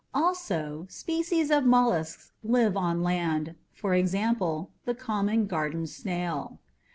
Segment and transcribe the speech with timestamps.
[0.15, 6.57] Also, species of mollusks live on land for example the common garden snail.